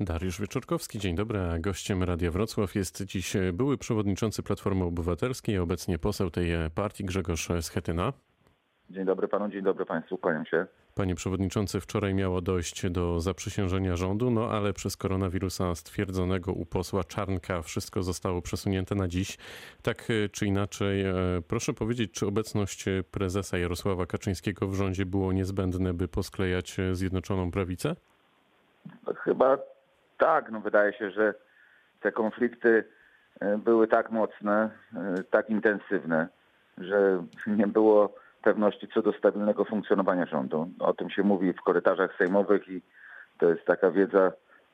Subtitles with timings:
[0.00, 1.38] Dariusz Wieczorkowski, dzień dobry.
[1.40, 7.48] A gościem Radia Wrocław jest dziś były przewodniczący Platformy Obywatelskiej, obecnie poseł tej partii Grzegorz
[7.60, 8.12] Schetyna.
[8.90, 10.66] Dzień dobry panu, dzień dobry państwu, kłaniam się.
[10.94, 17.04] Panie przewodniczący, wczoraj miało dojść do zaprzysiężenia rządu, no ale przez koronawirusa stwierdzonego u posła
[17.04, 19.38] Czarnka wszystko zostało przesunięte na dziś.
[19.82, 21.14] Tak czy inaczej, e,
[21.48, 27.96] proszę powiedzieć, czy obecność prezesa Jarosława Kaczyńskiego w rządzie było niezbędne, by posklejać Zjednoczoną Prawicę?
[29.24, 29.58] Chyba
[30.18, 31.34] tak, no wydaje się, że
[32.00, 32.84] te konflikty
[33.40, 36.28] e, były tak mocne, e, tak intensywne,
[36.78, 40.68] że nie było pewności co do stabilnego funkcjonowania rządu.
[40.78, 42.82] O tym się mówi w korytarzach sejmowych i
[43.38, 44.32] to jest taka wiedza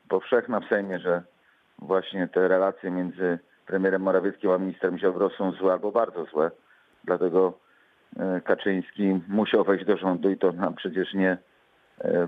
[0.09, 1.23] powszechna w Sejmie, że
[1.79, 6.51] właśnie te relacje między premierem Morawieckim a ministrem Ziobro są złe albo bardzo złe.
[7.05, 7.59] Dlatego
[8.19, 11.39] e, Kaczyński musiał wejść do rządu i to nam przecież nie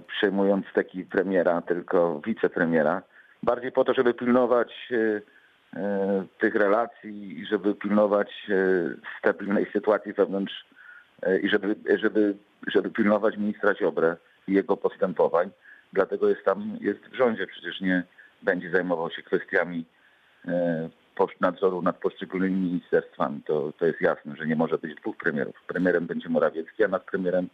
[0.06, 3.02] przejmując taki premiera, tylko wicepremiera
[3.44, 5.20] bardziej po to, żeby pilnować e,
[5.80, 8.54] e, tych relacji i żeby pilnować e,
[9.18, 10.64] stabilnej sytuacji wewnątrz
[11.42, 12.36] i żeby, żeby,
[12.66, 14.16] żeby pilnować ministra Ziobrę
[14.48, 15.50] i jego postępowań.
[15.92, 18.02] Dlatego jest tam, jest w rządzie, przecież nie
[18.42, 19.84] będzie zajmował się kwestiami
[21.40, 23.42] nadzoru nad poszczególnymi ministerstwami.
[23.42, 25.62] To, to jest jasne, że nie może być dwóch premierów.
[25.66, 27.48] Premierem będzie Morawiecki, a nad premierem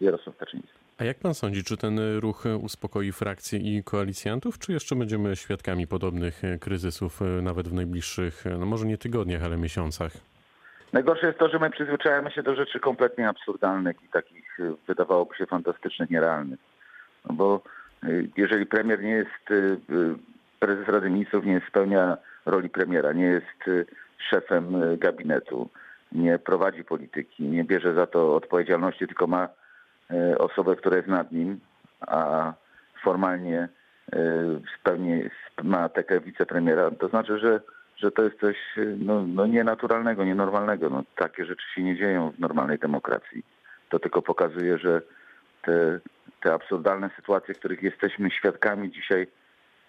[0.00, 0.81] Jarosław Kaczyński.
[0.98, 5.86] A jak pan sądzi, czy ten ruch uspokoi frakcję i koalicjantów, czy jeszcze będziemy świadkami
[5.86, 10.12] podobnych kryzysów e, nawet w najbliższych, e, no może nie tygodniach, ale miesiącach?
[10.92, 15.36] Najgorsze jest to, że my przyzwyczajamy się do rzeczy kompletnie absurdalnych i takich e, wydawałoby
[15.36, 16.60] się fantastycznych, nierealnych.
[17.28, 17.62] No bo
[18.36, 19.74] jeżeli premier nie jest,
[20.60, 23.86] prezes Rady Ministrów nie spełnia roli premiera, nie jest
[24.30, 25.68] szefem gabinetu,
[26.12, 29.48] nie prowadzi polityki, nie bierze za to odpowiedzialności, tylko ma
[30.38, 31.60] osobę, która jest nad nim,
[32.00, 32.52] a
[33.02, 33.68] formalnie
[34.80, 35.30] spełni, e,
[35.62, 37.60] ma takę wicepremiera, to znaczy, że,
[37.96, 38.56] że to jest coś
[38.98, 40.90] no, no nienaturalnego, nienormalnego.
[40.90, 43.44] No, takie rzeczy się nie dzieją w normalnej demokracji.
[43.88, 45.02] To tylko pokazuje, że
[45.62, 46.00] te,
[46.40, 49.26] te absurdalne sytuacje, których jesteśmy świadkami dzisiaj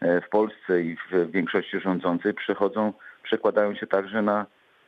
[0.01, 4.45] e, w Polsce i w większości rządzącej, przychodzą, przekładają się także na,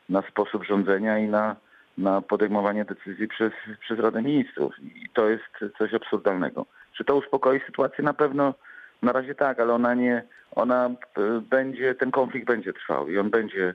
[0.09, 1.55] na sposób rządzenia i na,
[1.97, 4.73] na podejmowanie decyzji przez, przez Radę Ministrów.
[4.79, 6.65] I to jest coś absurdalnego.
[6.97, 8.03] Czy to uspokoi sytuację?
[8.03, 8.53] Na pewno
[9.01, 13.29] na razie tak, ale ona nie, ona e, będzie, ten konflikt będzie trwał i on
[13.29, 13.73] będzie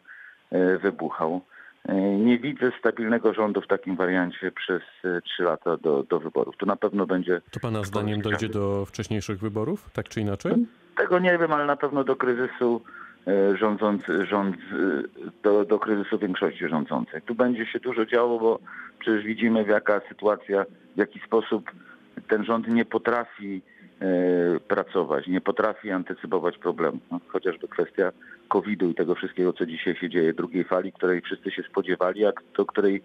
[0.50, 1.40] e, wybuchał.
[1.88, 4.82] E, nie widzę stabilnego rządu w takim wariancie przez
[5.24, 6.56] trzy lata do, do wyborów.
[6.56, 7.40] To na pewno będzie.
[7.50, 10.66] To Pana zdaniem dojdzie do wcześniejszych wyborów, tak czy inaczej?
[10.96, 12.82] Tego nie wiem, ale na pewno do kryzysu
[13.54, 14.56] rządząc, rząd,
[15.42, 17.22] do, do kryzysu większości rządzącej.
[17.22, 18.58] Tu będzie się dużo działo, bo
[18.98, 20.64] przecież widzimy w jaka sytuacja,
[20.94, 21.70] w jaki sposób
[22.28, 23.62] ten rząd nie potrafi
[24.00, 27.00] e, pracować, nie potrafi antycypować problemów.
[27.10, 28.12] No, chociażby kwestia
[28.48, 32.32] COVID-u i tego wszystkiego, co dzisiaj się dzieje, drugiej fali, której wszyscy się spodziewali, a
[32.56, 33.02] do której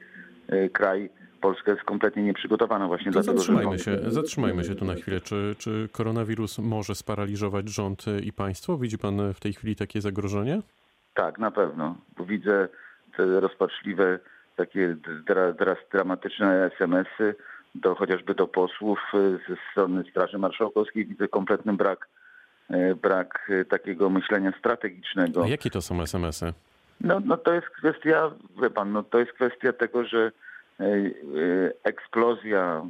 [0.48, 1.10] e, kraj
[1.46, 3.84] Polska jest kompletnie nieprzygotowana właśnie to dlatego, zatrzymajmy że...
[3.84, 5.22] Się, zatrzymajmy się tu na chwilę.
[5.22, 8.78] Czy, czy koronawirus może sparaliżować rząd i państwo?
[8.78, 10.62] Widzi pan w tej chwili takie zagrożenie?
[11.14, 11.96] Tak, na pewno.
[12.18, 12.68] Bo widzę
[13.18, 14.20] te rozpaczliwe,
[14.56, 14.96] takie
[15.28, 17.36] dra, dra, dramatyczne SMS-y,
[17.76, 19.00] do, chociażby do posłów
[19.50, 21.06] ze strony Straży Marszałkowskiej.
[21.06, 22.08] Widzę kompletny brak,
[22.70, 25.44] e, brak takiego myślenia strategicznego.
[25.44, 26.54] A jakie to są SMS-y?
[27.02, 28.32] No, no to jest kwestia,
[28.62, 30.32] wie pan, no to jest kwestia tego, że
[31.84, 32.86] eksplozja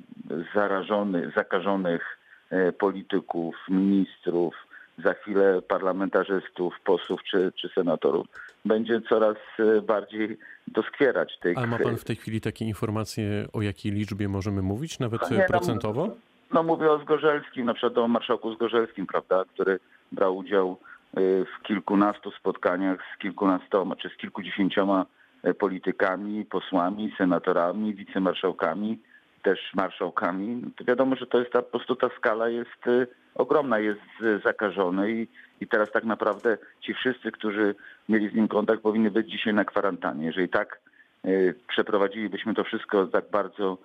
[0.56, 2.18] zarażonych, zakażonych
[2.50, 4.56] e, polityków, ministrów,
[5.04, 8.28] za chwilę parlamentarzystów, posłów czy, czy senatorów
[8.66, 9.38] będzie coraz
[9.84, 10.38] bardziej
[10.68, 11.58] doskwierać tych...
[11.58, 15.38] A ma pan w tej chwili takie informacje, o jakiej liczbie możemy mówić, nawet nie,
[15.38, 16.08] no, procentowo?
[16.08, 16.16] No,
[16.54, 19.80] no, mówię o Zgorzelskim, na przykład o marszałku Zgorzelskim, prawda, który
[20.12, 20.78] brał udział
[21.14, 29.00] w kilkunastu spotkaniach z kilkunastoma czy z kilkudziesięcioma E, politykami, posłami, senatorami, wicemarszałkami,
[29.44, 33.80] też marszałkami, to wiadomo, że to jest ta, po prostu ta skala jest e, ogromna,
[33.80, 34.02] jest
[34.44, 35.28] zakażony i,
[35.62, 37.76] i teraz tak naprawdę ci wszyscy, którzy
[38.10, 40.26] mieli z nim kontakt, powinni być dzisiaj na kwarantannie.
[40.26, 40.80] Jeżeli tak
[41.26, 41.30] e,
[41.68, 43.78] przeprowadzilibyśmy to wszystko tak bardzo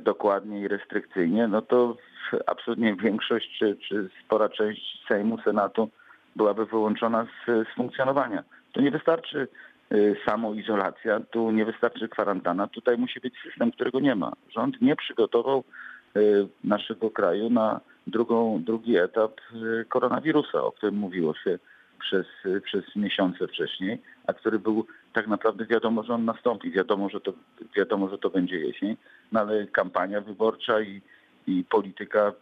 [0.00, 1.96] dokładnie i restrykcyjnie, no to
[2.46, 5.90] absolutnie większość czy, czy spora część Sejmu, Senatu
[6.36, 8.42] byłaby wyłączona z, z funkcjonowania.
[8.72, 9.48] To nie wystarczy
[10.26, 14.32] samoizolacja, tu nie wystarczy kwarantanna, tutaj musi być system, którego nie ma.
[14.54, 15.64] Rząd nie przygotował
[16.16, 19.40] y, naszego kraju na drugą, drugi etap
[19.80, 21.58] y, koronawirusa, o którym mówiło się
[21.98, 22.26] przez,
[22.64, 27.32] przez miesiące wcześniej, a który był tak naprawdę wiadomo, że on nastąpi, wiadomo, że to,
[27.76, 28.96] wiadomo, że to będzie jesień,
[29.32, 31.00] no ale kampania wyborcza i,
[31.46, 32.32] i polityka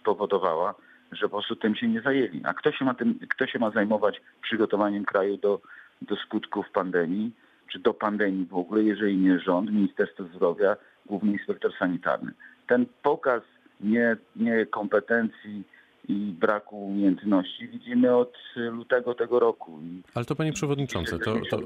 [0.00, 0.74] spowodowała,
[1.12, 2.40] że po prostu tym się nie zajęli.
[2.44, 5.60] A kto się ma, tym, kto się ma zajmować przygotowaniem kraju do,
[6.08, 7.30] do skutków pandemii,
[7.72, 10.76] czy do pandemii w ogóle, jeżeli nie rząd, Ministerstwo Zdrowia,
[11.06, 12.32] Główny Inspektor Sanitarny.
[12.66, 13.42] Ten pokaz
[13.80, 15.64] nie, niekompetencji
[16.08, 19.78] i braku umiejętności widzimy od lutego tego roku.
[20.14, 21.58] Ale to panie przewodniczący, to, to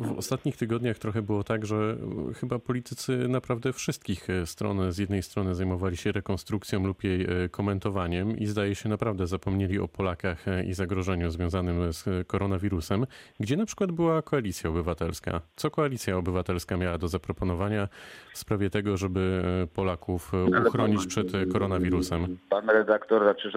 [0.00, 1.96] w ostatnich tygodniach trochę było tak, że
[2.40, 8.46] chyba politycy naprawdę wszystkich stron z jednej strony zajmowali się rekonstrukcją lub jej komentowaniem i
[8.46, 13.06] zdaje się naprawdę zapomnieli o Polakach i zagrożeniu związanym z koronawirusem,
[13.40, 15.40] gdzie na przykład była koalicja obywatelska.
[15.56, 17.88] Co koalicja obywatelska miała do zaproponowania
[18.32, 19.42] w sprawie tego, żeby
[19.74, 20.32] Polaków
[20.66, 22.38] uchronić przed koronawirusem?
[22.50, 23.50] Pan redaktor raczy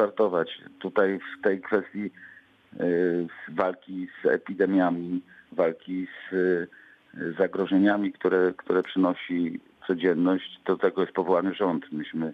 [0.79, 2.12] Tutaj w tej kwestii
[2.79, 5.21] y, walki z epidemiami,
[5.51, 6.68] walki z y,
[7.38, 11.91] zagrożeniami, które, które przynosi codzienność, do tego jest powołany rząd.
[11.91, 12.33] Myśmy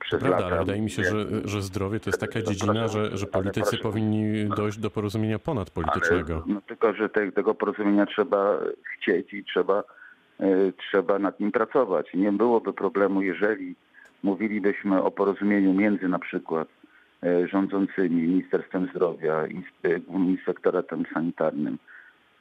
[0.00, 0.46] przez Prawda, lata...
[0.46, 4.48] ale wydaje mi się, że, że zdrowie to jest taka dziedzina, że, że politycy powinni
[4.56, 6.34] dojść do porozumienia ponadpolitycznego.
[6.34, 8.58] Ale, no, tylko, że te, tego porozumienia trzeba
[8.94, 9.84] chcieć i trzeba,
[10.40, 12.06] y, trzeba nad nim pracować.
[12.14, 13.74] Nie byłoby problemu, jeżeli
[14.22, 16.68] mówilibyśmy o porozumieniu między na przykład
[17.52, 19.46] rządzącymi, Ministerstwem Zdrowia,
[20.08, 21.78] Inspektoratem Sanitarnym,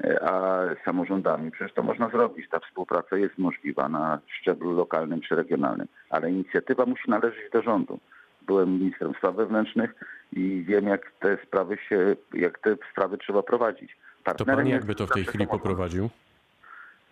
[0.03, 1.51] e, a samorządami.
[1.51, 2.49] Przecież to można zrobić.
[2.49, 7.99] Ta współpraca jest możliwa na szczeblu lokalnym czy regionalnym, ale inicjatywa musi należeć do rządu.
[8.41, 9.95] Byłem ministrem spraw wewnętrznych
[10.33, 13.97] i wiem, jak te sprawy się, jak te sprawy trzeba prowadzić.
[14.23, 16.09] Partnerem to pan jakby to w tej chwili poprowadził?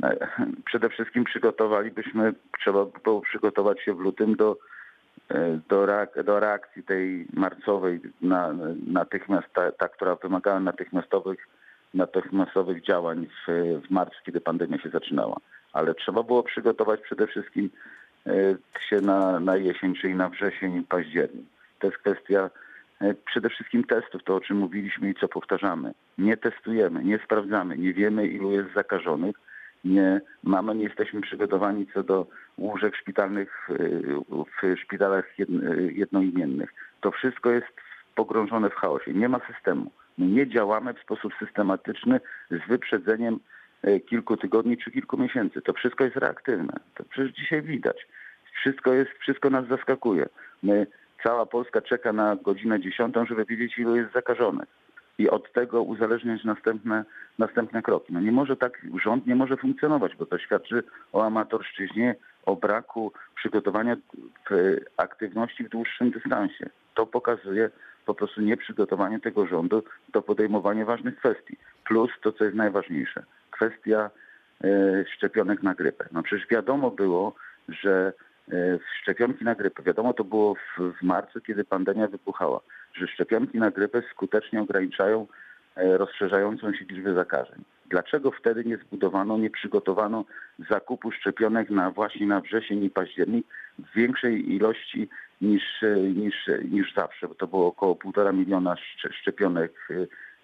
[0.04, 0.28] E,
[0.66, 4.58] przede wszystkim przygotowalibyśmy, trzeba było przygotować się w lutym do
[5.70, 8.54] do, reak- do reakcji tej marcowej na,
[8.88, 11.48] natychmiast, ta, ta, która wymagała natychmiastowych,
[11.94, 13.52] natychmiastowych działań w,
[13.88, 15.38] w marcu, kiedy pandemia się zaczynała.
[15.74, 17.70] Ale trzeba było przygotować przede wszystkim
[18.28, 18.32] e,
[18.90, 21.46] się na, na jesień, czyli na wrzesień październik.
[21.80, 22.50] To jest kwestia
[23.02, 25.94] e, przede wszystkim testów, to o czym mówiliśmy i co powtarzamy.
[26.18, 29.36] Nie testujemy, nie sprawdzamy, nie wiemy ilu jest zakażonych,
[29.84, 33.68] nie mamy, nie jesteśmy przygotowani co do łóżek szpitalnych
[34.30, 35.26] w szpitalach
[35.92, 36.74] jednoimiennych.
[37.02, 37.68] To wszystko jest
[38.16, 39.14] pogrążone w chaosie.
[39.14, 39.92] Nie ma systemu.
[40.18, 42.20] My nie działamy w sposób systematyczny
[42.52, 43.40] z wyprzedzeniem
[43.82, 45.62] e, kilku tygodni czy kilku miesięcy.
[45.62, 46.74] To wszystko jest reaktywne.
[46.96, 48.08] To przecież dzisiaj widać.
[48.54, 50.30] Wszystko jest, wszystko nas zaskakuje.
[50.64, 50.88] My,
[51.24, 54.81] cała Polska czeka na godzinę dziesiątą, żeby wiedzieć, ilu jest zakażonych
[55.18, 57.06] i od tego uzależniać następne,
[57.38, 58.14] następne kroki.
[58.14, 62.16] No nie może tak, rząd nie może funkcjonować, bo to świadczy o amatorszczyźnie,
[62.46, 63.98] o braku przygotowania
[64.98, 66.70] aktywności w dłuższym dystansie.
[66.94, 67.70] To pokazuje
[68.06, 71.58] po prostu nieprzygotowanie tego rządu do podejmowania ważnych kwestii.
[71.86, 74.10] Plus to, co jest najważniejsze, kwestia
[74.64, 74.70] e,
[75.16, 76.06] szczepionek na grypę.
[76.12, 77.36] No przecież wiadomo było,
[77.70, 78.14] że
[78.52, 82.62] e, szczepionki na grypę, wiadomo to było w, w marcu, kiedy pandemia wybuchała
[82.94, 85.28] że szczepionki na grypę skutecznie ograniczają
[85.76, 87.64] e, rozszerzającą się liczbę zakażeń.
[87.86, 90.26] Dlaczego wtedy nie zbudowano, nie przygotowano
[90.70, 93.48] zakupu szczepionek na właśnie na wrzesień i październik
[93.80, 95.10] w większej ilości
[95.42, 96.36] niż, e, niż,
[96.72, 98.76] niż zawsze, bo to było około półtora miliona
[99.22, 99.94] szczepionek e,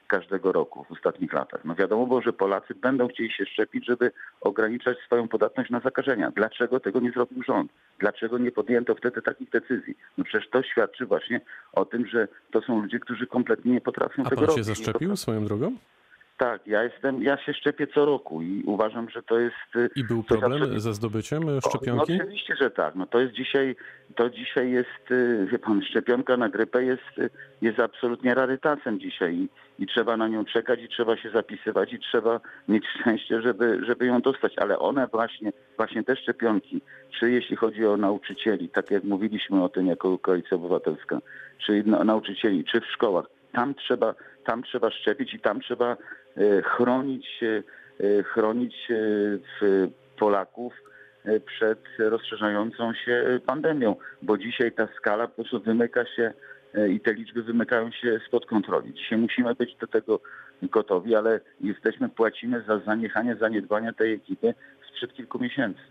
[0.08, 1.66] każdego roku w ostatnich latach.
[1.66, 4.12] No wiadomo było, że Polacy będą chcieli się szczepić, żeby
[4.42, 6.32] ograniczać swoją podatność na zakażenia.
[6.36, 7.72] Dlaczego tego nie zrobił rząd?
[8.00, 9.98] Dlaczego nie podjęto wtedy takich decyzji?
[10.18, 11.42] No przecież to świadczy właśnie
[11.74, 14.58] o tym, że to są ludzie, którzy kompletnie nie potrafią A tego pan robić.
[14.58, 15.76] się zaszczepił swoją drogą?
[16.38, 19.76] Tak, ja jestem, ja się szczepię co roku i uważam, że to jest.
[19.76, 22.14] y, I był coś problem ze zdobyciem no, szczepionki?
[22.22, 22.96] oczywiście, że tak.
[22.96, 23.76] No to jest dzisiaj,
[24.16, 27.30] to dzisiaj jest, y, wie pan, szczepionka na grypę jest, y,
[27.62, 32.00] jest absolutnie rarytasem dzisiaj i, i trzeba na nią czekać i trzeba się zapisywać i
[32.00, 34.54] trzeba mieć szczęście, żeby, żeby ją dostać.
[34.58, 36.82] Ale one właśnie, właśnie te szczepionki,
[37.20, 41.20] czy jeśli chodzi o nauczycieli, tak jak mówiliśmy o tym jako Koalicja Obywatelska,
[41.66, 44.16] czy na, nauczycieli, czy w szkołach, tam trzeba,
[44.46, 45.98] tam trzeba szczepić i tam trzeba
[46.64, 47.44] chronić,
[48.00, 48.98] e, chronić e,
[50.18, 50.74] Polaków
[51.26, 56.34] e, przed rozszerzającą się pandemią, bo dzisiaj ta skala po prostu wymyka się
[56.74, 58.94] e, i te liczby wymykają się spod kontroli.
[58.94, 60.20] Dzisiaj musimy być do tego
[60.62, 64.54] gotowi, ale jesteśmy, płacimy za zaniechanie, zaniedbania tej ekipy
[64.90, 65.82] sprzed kilku miesięcy.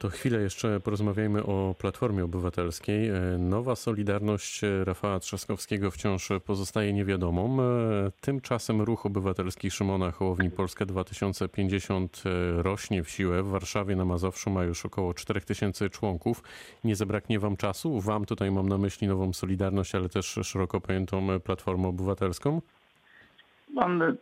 [0.00, 3.08] To chwilę jeszcze porozmawiajmy o Platformie Obywatelskiej.
[3.08, 7.62] E, Nowa Solidarność e, Rafała Trzaskowskiego wciąż pozostaje niewiadomą.
[7.62, 12.22] E, Tymczasem ruch obywatelski Szymona Hołowni Polska 2050
[12.56, 13.42] rośnie w siłę.
[13.42, 16.42] W Warszawie na Mazowszu ma już około 4000 członków.
[16.84, 18.00] Nie zabraknie wam czasu?
[18.00, 22.60] Wam tutaj mam na myśli Nową Solidarność, ale też szeroko pojętą Platformę Obywatelską?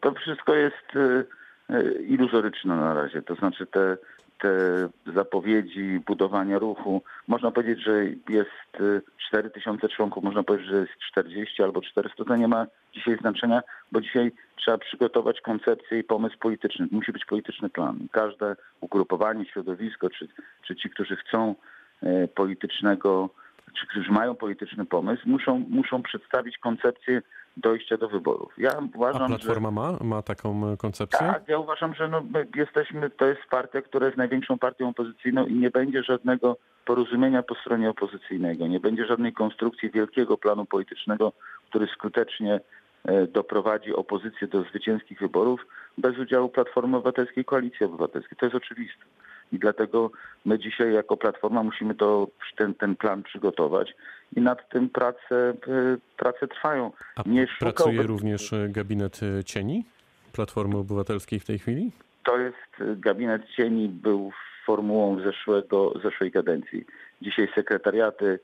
[0.00, 0.86] To wszystko jest
[2.08, 3.22] iluzoryczne na razie.
[3.22, 3.96] To znaczy te,
[4.38, 4.50] te
[5.14, 7.02] zapowiedzi budowania ruchu.
[7.28, 12.24] Można powiedzieć, że jest y, 4 tysiące członków, można powiedzieć, że jest 40 albo 400.
[12.24, 16.86] To nie ma dzisiaj znaczenia, bo dzisiaj trzeba przygotować koncepcję i pomysł polityczny.
[16.90, 17.98] Musi być polityczny plan.
[18.12, 20.28] Każde ugrupowanie, środowisko, czy,
[20.62, 21.54] czy ci, którzy chcą
[22.02, 23.30] e, politycznego,
[23.80, 27.22] czy którzy mają polityczny pomysł, muszą, muszą przedstawić koncepcję
[27.58, 28.52] dojścia do wyborów.
[28.58, 29.28] Ja A uważam, że...
[29.28, 31.18] Platforma ma, ma taką koncepcję?
[31.18, 35.46] Tak, ja uważam, że no, my jesteśmy, to jest partia, która jest największą partią opozycyjną
[35.46, 38.66] i nie będzie żadnego porozumienia po stronie opozycyjnego.
[38.66, 41.32] Nie będzie żadnej konstrukcji wielkiego planu politycznego,
[41.70, 42.60] który skutecznie
[43.04, 45.66] e, doprowadzi opozycję do zwycięskich wyborów
[45.98, 48.38] bez udziału Platformy Obywatelskiej, Koalicji Obywatelskiej.
[48.38, 49.04] To jest oczywiste.
[49.52, 50.10] I dlatego
[50.44, 53.94] my dzisiaj jako Platforma musimy to, ten, ten plan przygotować
[54.36, 55.54] i nad tym prace, e,
[56.16, 56.92] prace trwają.
[57.16, 59.84] A Nie pracuje szukałbym- również e, gabinet e, cieni
[60.32, 61.92] Platformy Obywatelskiej w tej chwili?
[62.24, 64.32] To jest y, gabinet cieni, był
[64.66, 66.84] formułą zeszłego, zeszłej kadencji.
[67.22, 68.38] Dzisiaj sekretariaty,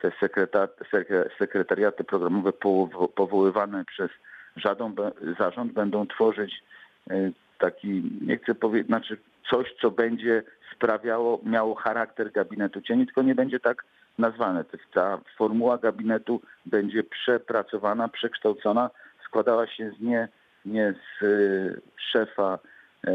[0.00, 4.10] te sekreta, sekre, sekretariaty programowe powo- powoływane przez
[4.56, 4.94] żadą,
[5.38, 6.62] zarząd będą tworzyć
[7.10, 9.16] y, taki, nie chcę powiedzieć, znaczy
[9.50, 10.42] coś, co będzie
[10.76, 13.84] sprawiało, miało charakter gabinetu cieni, tylko nie będzie tak
[14.18, 14.64] nazwane.
[14.94, 18.90] Ta formuła gabinetu będzie przepracowana, przekształcona,
[19.24, 20.28] składała się z nie,
[20.64, 21.80] nie z y,
[22.12, 22.58] szefa
[23.06, 23.10] e,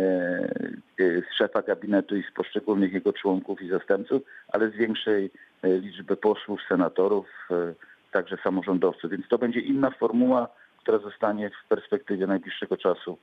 [1.00, 5.32] e, z szefa gabinetu i z poszczególnych jego członków i zastępców, ale z większej
[5.62, 7.74] e, liczby posłów, senatorów, e,
[8.12, 9.12] także samorządowców.
[9.12, 13.18] Więc to będzie inna formuła, która zostanie w perspektywie najbliższego czasu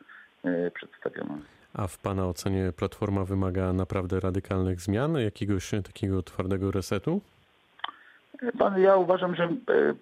[0.75, 1.39] przedstawiona.
[1.75, 7.21] A w Pana ocenie Platforma wymaga naprawdę radykalnych zmian, jakiegoś takiego twardego resetu?
[8.59, 9.51] Pan, ja uważam, że e,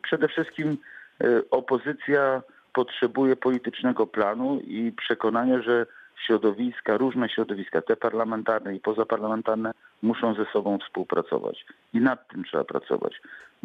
[0.03, 0.79] przede wszystkim
[1.21, 5.87] e, opozycja potrzebuje politycznego planu i przekonania, że
[6.27, 11.67] środowiska, różne środowiska, te parlamentarne i pozaparlamentarne, muszą ze sobą współpracować.
[11.95, 13.21] I nad tym trzeba pracować,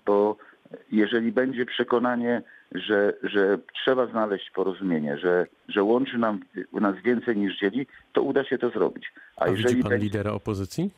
[0.05, 0.37] bo
[0.91, 6.39] jeżeli będzie przekonanie, że, że trzeba znaleźć porozumienie, że, że łączy nam,
[6.73, 9.13] nas więcej niż dzieli, to uda się to zrobić.
[9.37, 10.05] A widzi jeżeli Pan będzie...
[10.05, 10.91] lidera opozycji?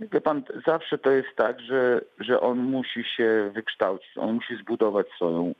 [0.00, 5.06] Wie pan, zawsze to jest tak, że, że on musi się wykształcić, on musi zbudować
[5.16, 5.54] swoją,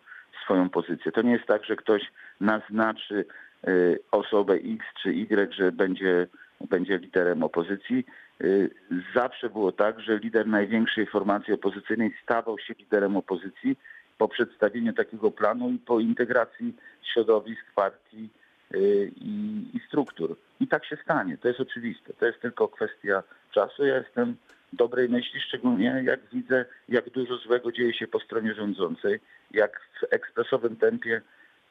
[0.44, 1.12] swoją pozycję.
[1.12, 2.02] To nie jest tak, że ktoś
[2.40, 3.24] naznaczy
[3.68, 6.26] y, osobę X czy Y, że będzie,
[6.60, 8.06] będzie liderem opozycji.
[8.40, 8.70] Y,
[9.14, 13.76] zawsze było tak, że lider największej formacji opozycyjnej stawał się liderem opozycji
[14.18, 18.28] po przedstawieniu takiego planu i po integracji środowisk, partii
[18.74, 20.36] y, i, i struktur.
[20.60, 22.12] I tak się stanie, to jest oczywiste.
[22.12, 23.22] To jest tylko kwestia
[23.54, 23.86] czasu.
[23.86, 24.36] Ja jestem
[24.72, 29.20] dobrej myśli, szczególnie jak widzę, jak dużo złego dzieje się po stronie rządzącej,
[29.50, 31.20] jak w ekspresowym tempie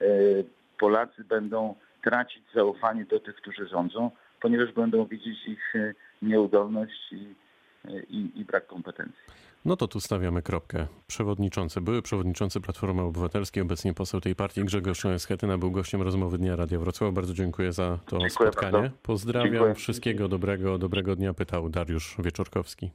[0.02, 0.06] e,
[0.80, 4.12] Polacy będą tracić zaufanie do tych, którzy rządzą,
[4.42, 7.36] ponieważ będą widzieć ich e, nieudolność i,
[7.86, 9.24] e, i, i brak kompetencji.
[9.66, 10.88] No to tu stawiamy kropkę.
[11.08, 16.56] Przewodniczący, były przewodniczący Platformy Obywatelskiej, obecnie poseł tej partii Grzegorz Schetyna był gościem rozmowy Dnia
[16.56, 17.14] Radia Wrocław.
[17.14, 18.72] Bardzo dziękuję za to Dziękuję spotkanie.
[18.72, 18.98] bardzo.
[19.02, 19.76] Pozdrawiam, Dziękuję.
[19.76, 22.92] wszystkiego dobrego, dobrego dnia pytał Dariusz Wieczorkowski.